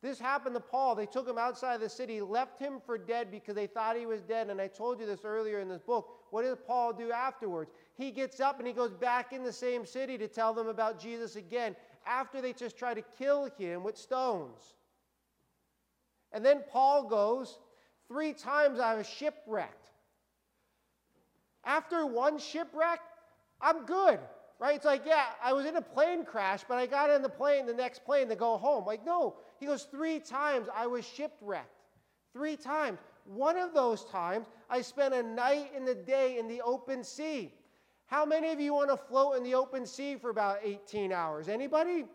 [0.00, 0.94] This happened to Paul.
[0.94, 4.06] They took him outside of the city, left him for dead because they thought he
[4.06, 4.48] was dead.
[4.48, 6.08] And I told you this earlier in this book.
[6.30, 7.72] What does Paul do afterwards?
[7.96, 11.00] He gets up and he goes back in the same city to tell them about
[11.00, 11.74] Jesus again
[12.06, 14.74] after they just try to kill him with stones.
[16.32, 17.58] And then Paul goes,
[18.06, 19.90] Three times I was shipwrecked.
[21.64, 23.00] After one shipwreck,
[23.60, 24.20] I'm good
[24.58, 24.76] right?
[24.76, 27.66] It's like, yeah, I was in a plane crash, but I got in the plane,
[27.66, 28.84] the next plane to go home.
[28.84, 29.36] Like, no.
[29.58, 31.84] He goes, three times I was shipwrecked.
[32.32, 32.98] Three times.
[33.24, 37.52] One of those times, I spent a night and a day in the open sea.
[38.06, 41.48] How many of you want to float in the open sea for about 18 hours?
[41.48, 42.06] Anybody?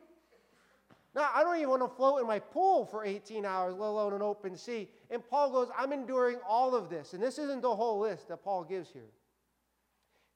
[1.15, 4.13] No, I don't even want to float in my pool for 18 hours, let alone
[4.13, 4.89] an open sea.
[5.12, 7.13] And Paul goes, I'm enduring all of this.
[7.13, 9.12] And this isn't the whole list that Paul gives here.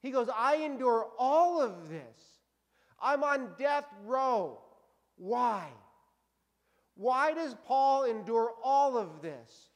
[0.02, 2.02] He goes, I endure all of this.
[3.00, 4.60] I'm on death row.
[5.16, 5.68] Why?
[6.94, 9.70] Why does Paul endure all of this?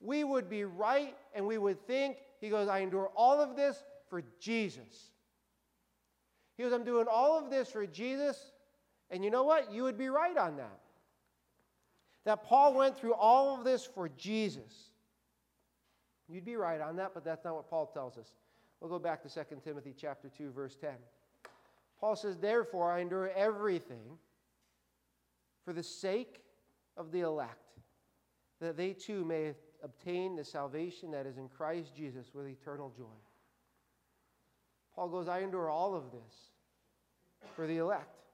[0.00, 3.82] We would be right and we would think, he goes, I endure all of this
[4.08, 5.10] for Jesus.
[6.56, 8.52] He goes, I'm doing all of this for Jesus.
[9.10, 9.72] And you know what?
[9.72, 10.80] You would be right on that.
[12.24, 14.90] That Paul went through all of this for Jesus.
[16.28, 18.30] You'd be right on that, but that's not what Paul tells us.
[18.80, 20.90] We'll go back to 2 Timothy chapter 2 verse 10.
[21.98, 24.18] Paul says, "Therefore I endure everything
[25.64, 26.42] for the sake
[26.96, 27.78] of the elect,
[28.58, 33.18] that they too may obtain the salvation that is in Christ Jesus with eternal joy."
[34.94, 36.52] Paul goes, "I endure all of this
[37.54, 38.24] for the elect."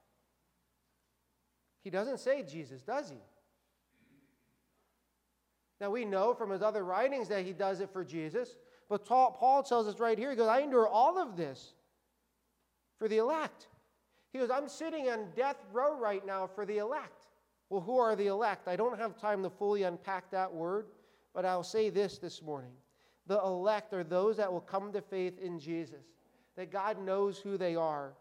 [1.81, 3.23] He doesn't say Jesus, does he?
[5.81, 8.57] Now we know from his other writings that he does it for Jesus.
[8.88, 11.75] But Paul tells us right here, he goes, I endure all of this
[12.99, 13.66] for the elect.
[14.33, 17.27] He goes, I'm sitting on death row right now for the elect.
[17.68, 18.68] Well, who are the elect?
[18.68, 20.87] I don't have time to fully unpack that word,
[21.35, 22.72] but I'll say this this morning.
[23.27, 26.05] The elect are those that will come to faith in Jesus,
[26.55, 28.12] that God knows who they are.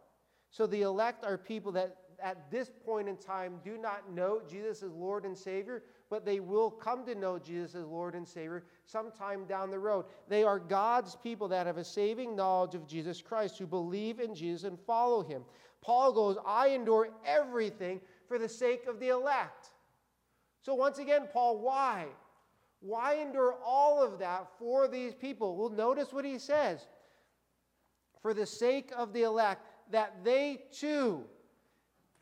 [0.49, 4.81] So the elect are people that at this point in time do not know Jesus
[4.81, 8.63] as Lord and Savior, but they will come to know Jesus as Lord and Savior
[8.85, 10.05] sometime down the road.
[10.27, 14.35] They are God's people that have a saving knowledge of Jesus Christ, who believe in
[14.35, 15.43] Jesus and follow him.
[15.81, 19.71] Paul goes, I endure everything for the sake of the elect.
[20.61, 22.05] So, once again, Paul, why?
[22.79, 25.55] Why endure all of that for these people?
[25.55, 26.87] Well, notice what he says
[28.21, 31.23] for the sake of the elect, that they too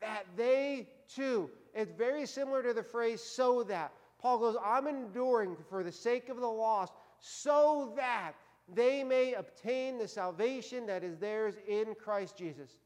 [0.04, 1.50] that they too.
[1.74, 3.92] It's very similar to the phrase so that.
[4.18, 8.32] Paul goes, I'm enduring for the sake of the lost, so that
[8.72, 12.76] they may obtain the salvation that is theirs in Christ Jesus.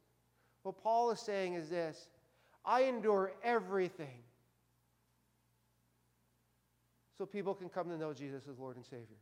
[0.62, 2.08] What Paul is saying is this
[2.64, 4.22] I endure everything
[7.16, 9.16] so people can come to know Jesus as Lord and Savior.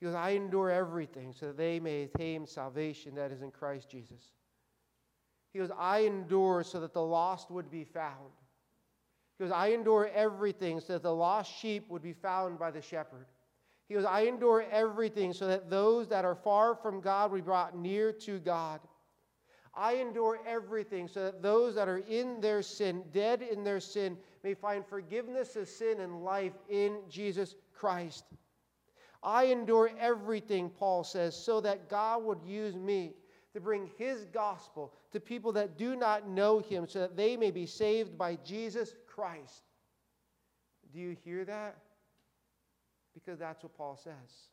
[0.00, 3.88] He goes, I endure everything so that they may attain salvation that is in Christ
[3.88, 4.32] Jesus.
[5.52, 8.30] He goes, I endure so that the lost would be found.
[9.38, 12.80] He goes, I endure everything so that the lost sheep would be found by the
[12.80, 13.26] shepherd.
[13.88, 17.42] He goes, I endure everything so that those that are far from God will be
[17.42, 18.80] brought near to God.
[19.74, 24.16] I endure everything so that those that are in their sin, dead in their sin,
[24.44, 28.24] may find forgiveness of sin and life in Jesus Christ.
[29.22, 33.14] I endure everything, Paul says, so that God would use me
[33.52, 37.50] to bring his gospel to people that do not know him, so that they may
[37.50, 39.62] be saved by Jesus Christ.
[40.92, 41.76] Do you hear that?
[43.14, 44.48] Because that's what Paul says.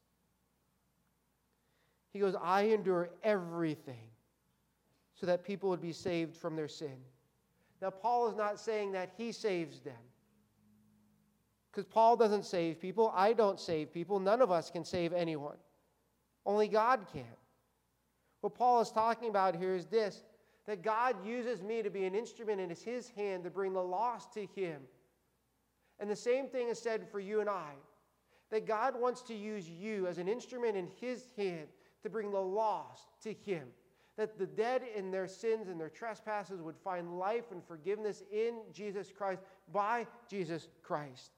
[2.12, 4.10] He goes, I endure everything
[5.16, 6.98] so that people would be saved from their sin.
[7.82, 9.94] Now, Paul is not saying that he saves them.
[11.72, 13.14] Because Paul doesn't save people.
[13.16, 14.20] I don't save people.
[14.20, 15.58] None of us can save anyone.
[16.46, 17.24] Only God can.
[18.42, 20.24] What Paul is talking about here is this
[20.66, 24.34] that God uses me to be an instrument in his hand to bring the lost
[24.34, 24.82] to him.
[26.00, 27.72] And the same thing is said for you and I
[28.52, 31.68] that God wants to use you as an instrument in his hand
[32.04, 33.68] to bring the lost to him.
[34.18, 38.60] That the dead in their sins and their trespasses would find life and forgiveness in
[38.74, 41.32] Jesus Christ by Jesus Christ.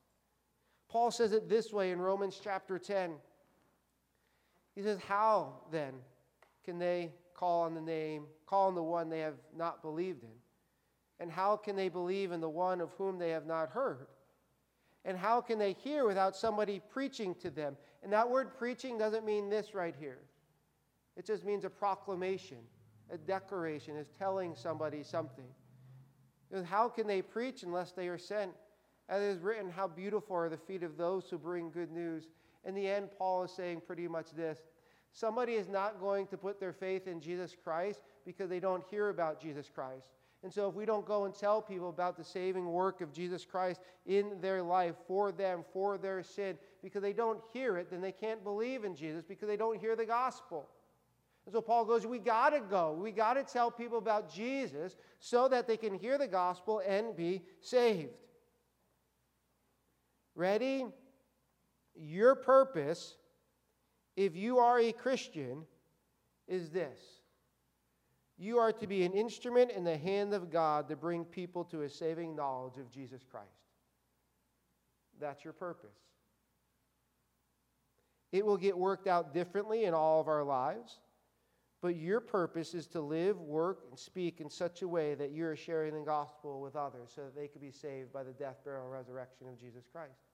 [0.89, 3.13] Paul says it this way in Romans chapter 10.
[4.75, 5.93] He says, How then
[6.63, 10.29] can they call on the name, call on the one they have not believed in?
[11.19, 14.07] And how can they believe in the one of whom they have not heard?
[15.05, 17.77] And how can they hear without somebody preaching to them?
[18.03, 20.19] And that word preaching doesn't mean this right here,
[21.15, 22.57] it just means a proclamation,
[23.11, 25.45] a declaration, is telling somebody something.
[26.65, 28.51] How can they preach unless they are sent?
[29.07, 32.27] As it is written, How beautiful are the feet of those who bring good news.
[32.65, 34.59] In the end, Paul is saying pretty much this
[35.11, 39.09] somebody is not going to put their faith in Jesus Christ because they don't hear
[39.09, 40.07] about Jesus Christ.
[40.43, 43.45] And so, if we don't go and tell people about the saving work of Jesus
[43.45, 48.01] Christ in their life for them, for their sin, because they don't hear it, then
[48.01, 50.67] they can't believe in Jesus because they don't hear the gospel.
[51.45, 52.93] And so Paul goes, We got to go.
[52.93, 57.15] We got to tell people about Jesus so that they can hear the gospel and
[57.15, 58.09] be saved.
[60.33, 60.85] Ready?
[61.95, 63.15] Your purpose,
[64.15, 65.65] if you are a Christian,
[66.47, 66.99] is this
[68.37, 71.83] you are to be an instrument in the hand of God to bring people to
[71.83, 73.45] a saving knowledge of Jesus Christ.
[75.19, 75.99] That's your purpose.
[78.31, 81.01] It will get worked out differently in all of our lives,
[81.83, 85.45] but your purpose is to live, work, and speak in such a way that you
[85.45, 88.57] are sharing the gospel with others so that they can be saved by the death,
[88.63, 90.29] burial, and resurrection of Jesus Christ.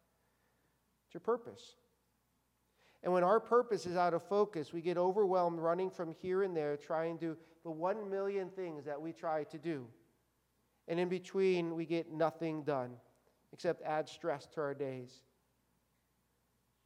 [1.08, 1.76] It's your purpose.
[3.04, 6.56] And when our purpose is out of focus, we get overwhelmed running from here and
[6.56, 9.86] there, trying to do the one million things that we try to do.
[10.88, 12.92] And in between, we get nothing done
[13.54, 15.22] except add stress to our days.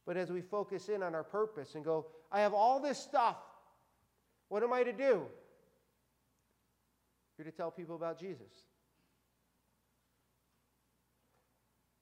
[0.04, 3.36] But as we focus in on our purpose and go, I have all this stuff,
[4.48, 5.22] what am I to do?
[7.38, 8.52] You're to tell people about Jesus.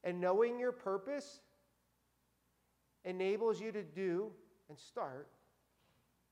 [0.03, 1.41] And knowing your purpose
[3.05, 4.30] enables you to do
[4.68, 5.28] and start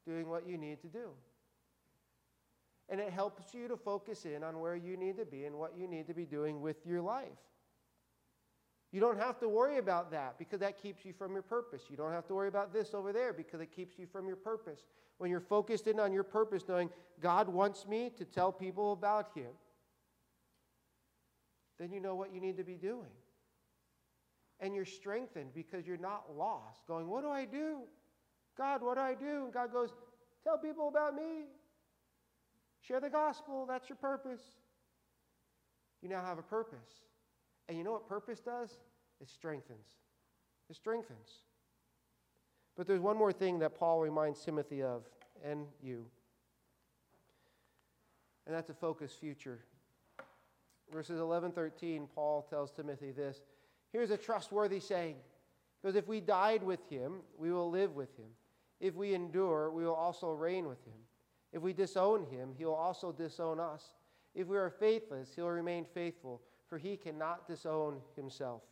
[0.06, 1.10] doing what you need to do.
[2.88, 5.76] And it helps you to focus in on where you need to be and what
[5.76, 7.28] you need to be doing with your life.
[8.90, 11.82] You don't have to worry about that because that keeps you from your purpose.
[11.90, 14.36] You don't have to worry about this over there because it keeps you from your
[14.36, 14.86] purpose.
[15.18, 16.88] When you're focused in on your purpose, knowing
[17.20, 19.50] God wants me to tell people about Him,
[21.78, 23.10] then you know what you need to be doing
[24.60, 27.78] and you're strengthened because you're not lost, going, What do I do?
[28.56, 29.44] God, what do I do?
[29.44, 29.90] And God goes,
[30.44, 31.46] Tell people about me.
[32.80, 33.66] Share the gospel.
[33.66, 34.40] That's your purpose.
[36.02, 37.02] You now have a purpose.
[37.68, 38.70] And you know what purpose does?
[39.20, 39.86] It strengthens.
[40.70, 41.28] It strengthens.
[42.76, 45.02] But there's one more thing that Paul reminds Timothy of,
[45.44, 46.06] and you.
[48.46, 49.58] And that's a focused future.
[50.92, 53.42] Verses 11 13, Paul tells Timothy this
[53.92, 55.16] Here's a trustworthy saying
[55.80, 58.30] because if we died with him, we will live with him.
[58.80, 60.98] If we endure, we will also reign with him.
[61.52, 63.94] If we disown him, he will also disown us.
[64.34, 68.62] If we are faithless, he will remain faithful, for he cannot disown himself.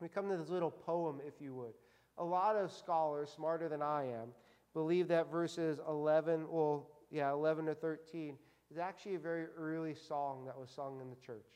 [0.00, 1.74] We come to this little poem, if you would.
[2.18, 4.28] A lot of scholars, smarter than I am,
[4.74, 8.36] believe that verses 11, well, yeah, 11 to 13,
[8.70, 11.46] is actually a very early song that was sung in the church.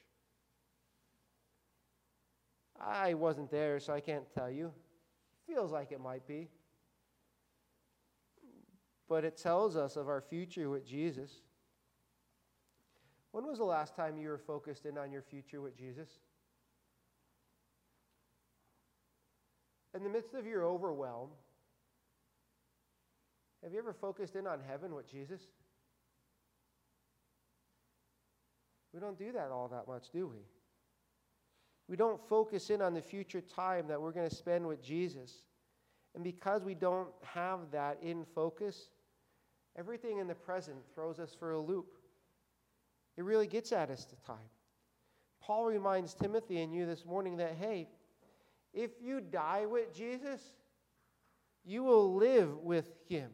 [2.81, 4.72] I wasn't there, so I can't tell you.
[5.47, 6.49] Feels like it might be.
[9.09, 11.31] But it tells us of our future with Jesus.
[13.33, 16.09] When was the last time you were focused in on your future with Jesus?
[19.95, 21.31] In the midst of your overwhelm,
[23.62, 25.43] have you ever focused in on heaven with Jesus?
[28.95, 30.39] We don't do that all that much, do we?
[31.91, 35.43] We don't focus in on the future time that we're going to spend with Jesus.
[36.14, 38.91] And because we don't have that in focus,
[39.76, 41.97] everything in the present throws us for a loop.
[43.16, 44.36] It really gets at us the time.
[45.43, 47.88] Paul reminds Timothy and you this morning that, hey,
[48.72, 50.41] if you die with Jesus,
[51.64, 53.30] you will live with him.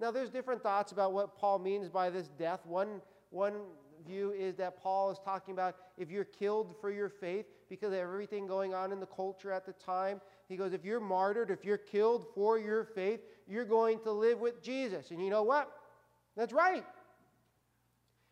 [0.00, 2.64] Now, there's different thoughts about what Paul means by this death.
[2.64, 3.52] One, one
[4.06, 7.98] view is that Paul is talking about if you're killed for your faith because of
[7.98, 10.20] everything going on in the culture at the time.
[10.48, 14.40] He goes, if you're martyred, if you're killed for your faith, you're going to live
[14.40, 15.10] with Jesus.
[15.10, 15.72] And you know what?
[16.36, 16.84] That's right.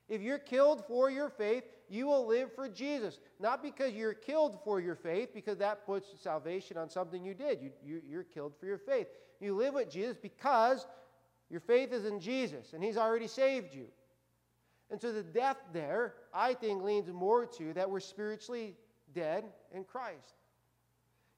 [0.08, 3.18] If you're killed for your faith, you will live for Jesus.
[3.40, 7.60] Not because you're killed for your faith, because that puts salvation on something you did.
[7.62, 9.06] You, you, you're killed for your faith.
[9.40, 10.86] You live with Jesus because
[11.50, 13.86] your faith is in Jesus, and He's already saved you.
[14.94, 18.76] And so the death there, I think, leans more to that we're spiritually
[19.12, 19.42] dead
[19.72, 20.34] in Christ.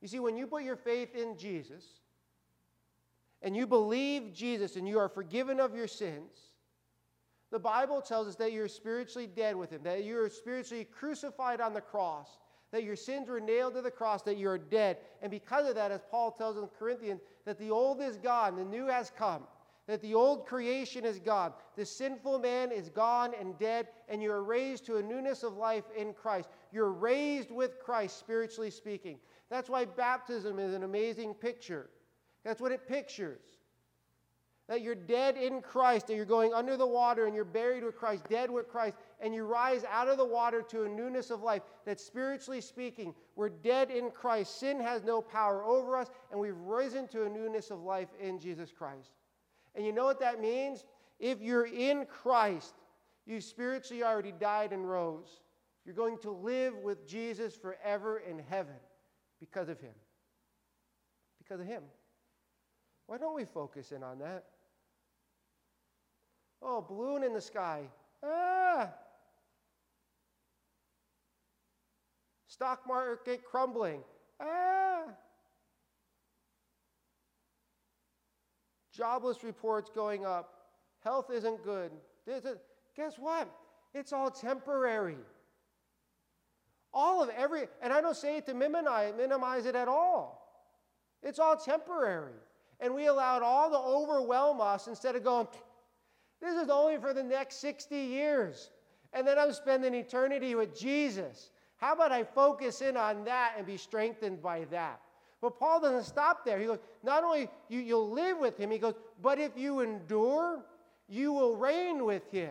[0.02, 1.82] You see, when you put your faith in Jesus
[3.40, 6.36] and you believe Jesus and you are forgiven of your sins,
[7.50, 11.72] the Bible tells us that you're spiritually dead with Him, that you're spiritually crucified on
[11.72, 12.36] the cross,
[12.72, 14.98] that your sins were nailed to the cross, that you're dead.
[15.22, 18.64] And because of that, as Paul tells in Corinthians, that the old is gone, the
[18.66, 19.44] new has come
[19.86, 21.52] that the old creation is gone.
[21.76, 25.84] The sinful man is gone and dead, and you're raised to a newness of life
[25.96, 26.48] in Christ.
[26.72, 29.18] You're raised with Christ, spiritually speaking.
[29.48, 31.88] That's why baptism is an amazing picture.
[32.44, 33.40] That's what it pictures.
[34.68, 37.94] That you're dead in Christ, and you're going under the water, and you're buried with
[37.94, 41.42] Christ, dead with Christ, and you rise out of the water to a newness of
[41.42, 41.62] life.
[41.84, 44.58] That spiritually speaking, we're dead in Christ.
[44.58, 48.40] Sin has no power over us, and we've risen to a newness of life in
[48.40, 49.12] Jesus Christ.
[49.76, 50.84] And you know what that means?
[51.20, 52.74] If you're in Christ,
[53.26, 55.40] you spiritually already died and rose.
[55.84, 58.74] You're going to live with Jesus forever in heaven
[59.38, 59.94] because of Him.
[61.38, 61.82] Because of Him.
[63.06, 64.44] Why don't we focus in on that?
[66.62, 67.82] Oh, balloon in the sky.
[68.24, 68.88] Ah!
[72.48, 74.00] Stock market crumbling.
[74.40, 75.04] Ah!
[78.96, 80.52] Jobless reports going up,
[81.04, 81.90] health isn't good.
[82.96, 83.48] Guess what?
[83.94, 85.18] It's all temporary.
[86.92, 90.42] All of every, and I don't say it to minimize, minimize it at all.
[91.22, 92.32] It's all temporary.
[92.80, 95.46] And we allowed all to overwhelm us instead of going,
[96.40, 98.70] this is only for the next 60 years.
[99.12, 101.50] And then I'm spending eternity with Jesus.
[101.76, 105.00] How about I focus in on that and be strengthened by that?
[105.46, 106.58] But Paul doesn't stop there.
[106.58, 110.64] He goes, not only you, you'll live with him, he goes, but if you endure,
[111.08, 112.50] you will reign with him.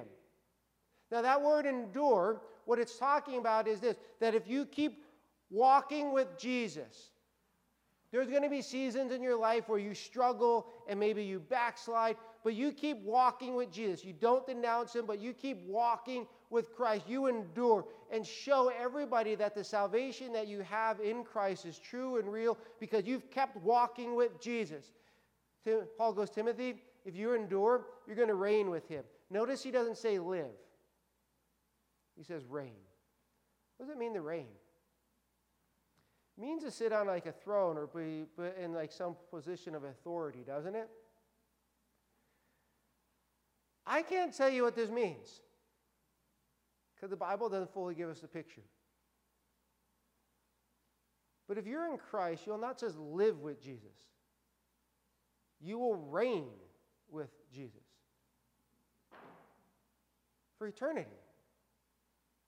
[1.11, 5.03] Now, that word endure, what it's talking about is this that if you keep
[5.49, 7.11] walking with Jesus,
[8.13, 12.15] there's going to be seasons in your life where you struggle and maybe you backslide,
[12.45, 14.05] but you keep walking with Jesus.
[14.05, 17.05] You don't denounce him, but you keep walking with Christ.
[17.07, 22.17] You endure and show everybody that the salvation that you have in Christ is true
[22.17, 24.93] and real because you've kept walking with Jesus.
[25.97, 26.75] Paul goes, Timothy,
[27.05, 29.03] if you endure, you're going to reign with him.
[29.29, 30.45] Notice he doesn't say live,
[32.15, 32.73] he says reign.
[33.77, 34.47] What does it mean to reign?
[36.37, 38.25] means to sit on like a throne or be
[38.61, 40.89] in like some position of authority, doesn't it?
[43.87, 45.41] I can't tell you what this means
[47.05, 48.63] because the Bible doesn't fully give us the picture.
[51.47, 53.93] But if you're in Christ, you'll not just live with Jesus,
[55.61, 56.47] you will reign
[57.11, 57.83] with Jesus
[60.57, 61.11] for eternity.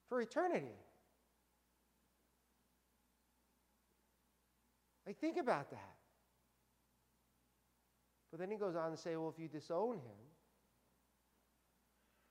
[0.08, 0.74] For eternity.
[5.06, 5.94] Like, think about that.
[8.32, 10.18] But then he goes on to say, well, if you disown him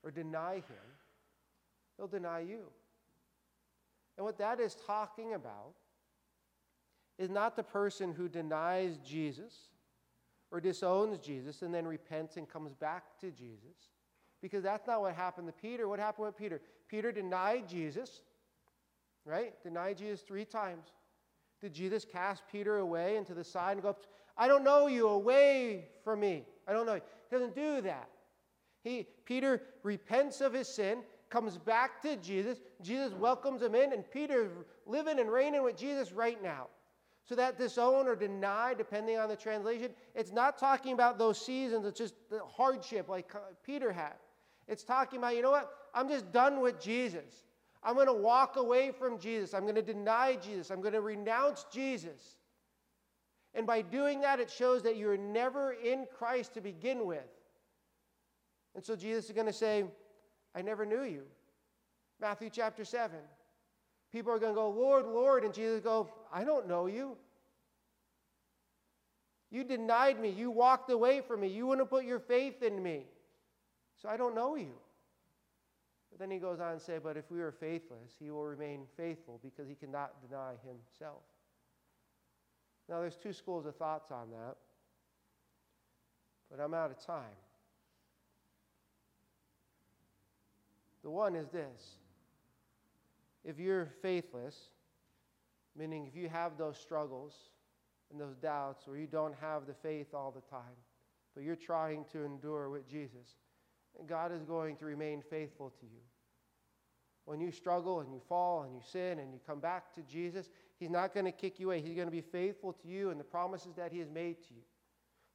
[0.04, 0.97] or deny him,
[1.98, 2.62] he'll deny you.
[4.16, 5.74] And what that is talking about
[7.18, 9.54] is not the person who denies Jesus
[10.50, 13.90] or disowns Jesus and then repents and comes back to Jesus.
[14.40, 15.88] Because that's not what happened to Peter.
[15.88, 16.60] What happened with Peter?
[16.88, 18.22] Peter denied Jesus,
[19.24, 19.52] right?
[19.62, 20.86] Denied Jesus three times.
[21.60, 23.96] Did Jesus cast Peter away into the side and go,
[24.36, 26.44] I don't know you, away from me?
[26.66, 27.02] I don't know you.
[27.28, 28.08] He doesn't do that.
[28.84, 30.98] He, Peter repents of his sin,
[31.30, 32.58] comes back to Jesus.
[32.82, 34.50] Jesus welcomes him in, and Peter's
[34.86, 36.68] living and reigning with Jesus right now.
[37.28, 41.84] So that disown or deny, depending on the translation, it's not talking about those seasons,
[41.84, 44.14] it's just the hardship like uh, Peter had.
[44.66, 45.70] It's talking about, you know what?
[45.94, 47.44] I'm just done with Jesus.
[47.82, 49.52] I'm going to walk away from Jesus.
[49.52, 50.70] I'm going to deny Jesus.
[50.70, 52.36] I'm going to renounce Jesus.
[53.54, 57.28] And by doing that, it shows that you're never in Christ to begin with.
[58.74, 59.84] And so Jesus is going to say,
[60.58, 61.22] I never knew you.
[62.20, 63.16] Matthew chapter 7.
[64.10, 65.44] People are going to go, Lord, Lord.
[65.44, 67.16] And Jesus go, I don't know you.
[69.52, 70.30] You denied me.
[70.30, 71.48] You walked away from me.
[71.48, 73.06] You wouldn't put your faith in me.
[74.02, 74.72] So I don't know you.
[76.10, 78.80] But then he goes on to say, But if we are faithless, he will remain
[78.96, 81.22] faithful because he cannot deny himself.
[82.88, 84.56] Now, there's two schools of thoughts on that,
[86.50, 87.36] but I'm out of time.
[91.02, 91.98] The one is this
[93.44, 94.70] if you're faithless,
[95.76, 97.34] meaning if you have those struggles
[98.10, 100.76] and those doubts, or you don't have the faith all the time,
[101.34, 103.36] but you're trying to endure with Jesus,
[104.06, 106.00] God is going to remain faithful to you.
[107.24, 110.48] When you struggle and you fall and you sin and you come back to Jesus,
[110.78, 111.82] He's not going to kick you away.
[111.82, 114.54] He's going to be faithful to you and the promises that He has made to
[114.54, 114.62] you.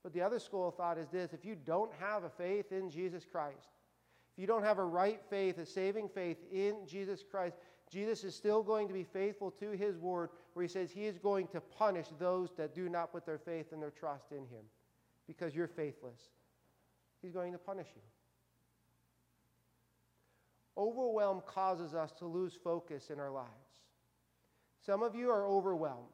[0.02, 2.90] But the other school of thought is this if you don't have a faith in
[2.90, 3.70] Jesus Christ,
[4.34, 7.56] if you don't have a right faith, a saving faith in Jesus Christ,
[7.90, 11.20] Jesus is still going to be faithful to his word, where he says he is
[11.20, 14.66] going to punish those that do not put their faith and their trust in him
[15.28, 16.20] because you're faithless.
[17.22, 18.02] He's going to punish you.
[20.76, 23.50] Overwhelm causes us to lose focus in our lives.
[24.84, 26.08] Some of you are overwhelmed.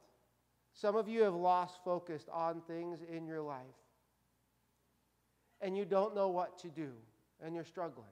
[0.73, 3.63] Some of you have lost focus on things in your life.
[5.61, 6.91] And you don't know what to do,
[7.43, 8.05] and you're struggling.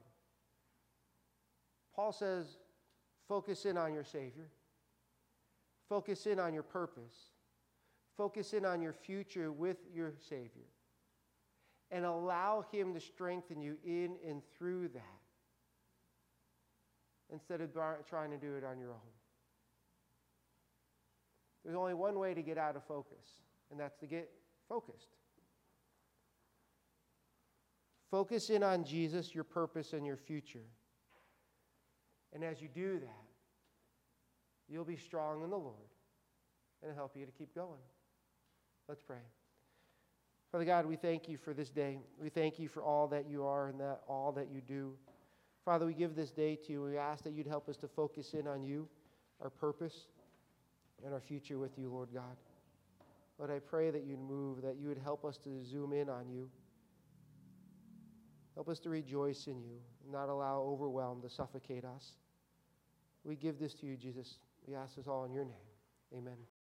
[1.94, 2.46] Paul says,
[3.28, 4.48] focus in on your Savior,
[5.88, 7.14] focus in on your purpose,
[8.16, 10.68] focus in on your future with your Savior,
[11.90, 15.02] and allow Him to strengthen you in and through that
[17.30, 17.70] instead of
[18.08, 19.12] trying to do it on your own.
[21.64, 23.26] There's only one way to get out of focus,
[23.70, 24.30] and that's to get
[24.68, 25.08] focused.
[28.10, 30.64] Focus in on Jesus, your purpose, and your future.
[32.32, 33.24] And as you do that,
[34.68, 35.74] you'll be strong in the Lord
[36.82, 37.80] and help you to keep going.
[38.88, 39.16] Let's pray.
[40.52, 41.98] Father God, we thank you for this day.
[42.20, 44.94] We thank you for all that you are and that all that you do.
[45.64, 46.82] Father, we give this day to you.
[46.84, 48.88] We ask that you'd help us to focus in on you,
[49.42, 50.06] our purpose,
[51.04, 52.36] and our future with you, Lord God.
[53.38, 56.30] Lord, I pray that you'd move, that you would help us to zoom in on
[56.30, 56.48] you.
[58.58, 59.78] Help us to rejoice in you,
[60.10, 62.14] not allow overwhelm to suffocate us.
[63.22, 64.38] We give this to you, Jesus.
[64.66, 65.54] We ask this all in your name.
[66.12, 66.38] Amen.